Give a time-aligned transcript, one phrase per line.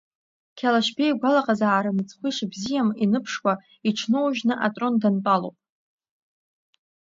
[0.57, 3.53] Қьалашьбеи игәалаҟазаара мыцхәы ишыбзиам иныԥшуа,
[3.87, 5.57] иҽноужьны атрон дантәалоуп.